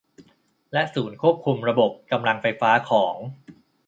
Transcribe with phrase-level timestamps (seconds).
[0.73, 3.15] และศูนย์ควบคุมระบบกำลังไฟฟ้าของ